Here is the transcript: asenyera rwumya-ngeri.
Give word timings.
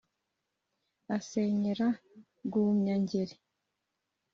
asenyera 1.17 1.87
rwumya-ngeri. 2.45 3.35